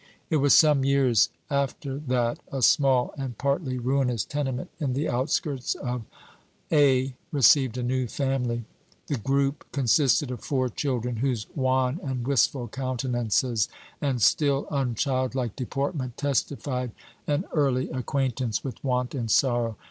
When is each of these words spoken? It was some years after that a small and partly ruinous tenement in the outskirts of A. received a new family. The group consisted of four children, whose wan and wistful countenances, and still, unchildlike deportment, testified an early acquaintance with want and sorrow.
It 0.31 0.37
was 0.37 0.55
some 0.55 0.83
years 0.83 1.29
after 1.51 1.99
that 2.07 2.39
a 2.51 2.63
small 2.63 3.13
and 3.19 3.37
partly 3.37 3.77
ruinous 3.77 4.25
tenement 4.25 4.71
in 4.79 4.93
the 4.93 5.07
outskirts 5.07 5.75
of 5.75 6.05
A. 6.71 7.13
received 7.31 7.77
a 7.77 7.83
new 7.83 8.07
family. 8.07 8.65
The 9.05 9.19
group 9.19 9.63
consisted 9.71 10.31
of 10.31 10.41
four 10.41 10.69
children, 10.69 11.17
whose 11.17 11.45
wan 11.53 11.99
and 12.01 12.25
wistful 12.25 12.67
countenances, 12.67 13.69
and 14.01 14.19
still, 14.23 14.65
unchildlike 14.71 15.55
deportment, 15.55 16.17
testified 16.17 16.93
an 17.27 17.45
early 17.53 17.87
acquaintance 17.91 18.63
with 18.63 18.83
want 18.83 19.13
and 19.13 19.29
sorrow. 19.29 19.77